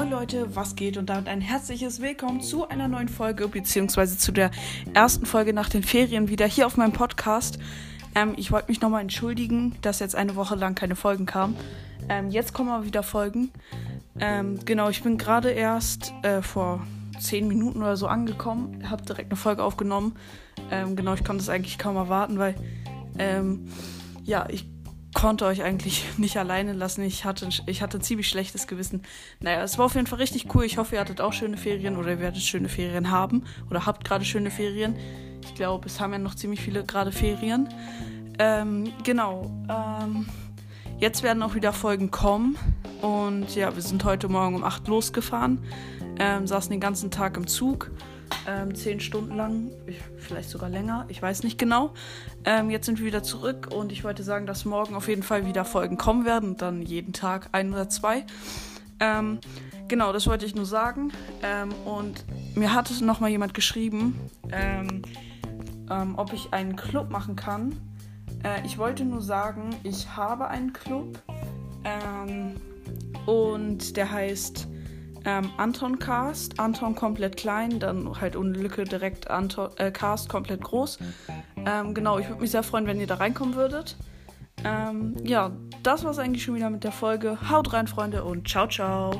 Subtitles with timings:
[0.00, 4.50] Leute, was geht und damit ein herzliches Willkommen zu einer neuen Folge, beziehungsweise zu der
[4.94, 7.58] ersten Folge nach den Ferien wieder hier auf meinem Podcast.
[8.14, 11.56] Ähm, ich wollte mich nochmal entschuldigen, dass jetzt eine Woche lang keine Folgen kamen.
[12.08, 13.50] Ähm, jetzt kommen aber wieder Folgen.
[14.18, 16.86] Ähm, genau, ich bin gerade erst äh, vor
[17.20, 20.16] zehn Minuten oder so angekommen, habe direkt eine Folge aufgenommen.
[20.70, 22.54] Ähm, genau, ich konnte es eigentlich kaum erwarten, weil
[23.18, 23.66] ähm,
[24.24, 24.71] ja, ich
[25.14, 27.02] konnte euch eigentlich nicht alleine lassen.
[27.02, 29.02] Ich hatte, ich hatte ein ziemlich schlechtes Gewissen.
[29.40, 30.64] Naja, es war auf jeden Fall richtig cool.
[30.64, 34.04] Ich hoffe, ihr hattet auch schöne Ferien oder ihr werdet schöne Ferien haben oder habt
[34.04, 34.96] gerade schöne Ferien.
[35.44, 37.68] Ich glaube, es haben ja noch ziemlich viele gerade Ferien.
[38.38, 39.50] Ähm, genau.
[39.68, 40.26] Ähm,
[40.98, 42.56] jetzt werden auch wieder Folgen kommen.
[43.00, 45.58] Und ja, wir sind heute Morgen um 8 losgefahren.
[46.18, 47.90] Ähm, saßen den ganzen Tag im Zug
[48.46, 51.94] ähm, zehn Stunden lang, ich, vielleicht sogar länger, ich weiß nicht genau.
[52.44, 55.46] Ähm, jetzt sind wir wieder zurück und ich wollte sagen, dass morgen auf jeden Fall
[55.46, 58.24] wieder Folgen kommen werden, dann jeden Tag ein oder zwei.
[59.00, 59.38] Ähm,
[59.88, 61.12] genau, das wollte ich nur sagen.
[61.42, 64.18] Ähm, und mir hat noch mal jemand geschrieben,
[64.50, 65.02] ähm,
[65.90, 67.72] ähm, ob ich einen Club machen kann.
[68.44, 71.20] Äh, ich wollte nur sagen, ich habe einen Club
[73.26, 74.68] und der heißt
[75.24, 80.62] ähm, Anton Cast, Anton komplett klein, dann halt ohne Lücke direkt Anton, äh, Cast komplett
[80.62, 80.98] groß.
[81.64, 83.96] Ähm, genau, ich würde mich sehr freuen, wenn ihr da reinkommen würdet.
[84.64, 85.50] Ähm, ja,
[85.82, 87.38] das war es eigentlich schon wieder mit der Folge.
[87.50, 89.12] Haut rein, Freunde, und ciao, ciao.